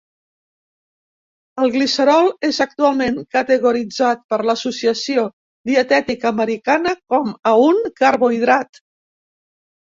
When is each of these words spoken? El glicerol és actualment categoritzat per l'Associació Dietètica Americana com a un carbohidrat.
El 1.65 1.73
glicerol 1.73 2.29
és 2.49 2.59
actualment 2.65 3.19
categoritzat 3.35 4.23
per 4.33 4.39
l'Associació 4.51 5.27
Dietètica 5.71 6.31
Americana 6.33 6.95
com 7.17 7.31
a 7.51 7.53
un 7.67 7.85
carbohidrat. 8.03 8.83